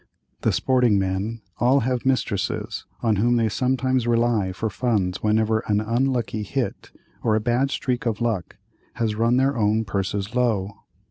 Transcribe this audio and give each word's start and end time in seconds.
The 0.41 0.51
"sporting 0.51 0.97
men" 0.97 1.43
all 1.59 1.81
have 1.81 2.07
mistresses, 2.07 2.85
on 3.03 3.17
whom 3.17 3.35
they 3.35 3.47
sometimes 3.49 4.07
rely 4.07 4.51
for 4.51 4.67
funds 4.67 5.21
whenever 5.21 5.59
an 5.67 5.79
"unlucky 5.79 6.41
hit," 6.41 6.89
or 7.21 7.35
a 7.35 7.39
"bad 7.39 7.69
streak 7.69 8.07
of 8.07 8.19
luck," 8.19 8.55
has 8.93 9.13
run 9.13 9.37
their 9.37 9.55
own 9.55 9.85
purses 9.85 10.33
low. 10.33 10.71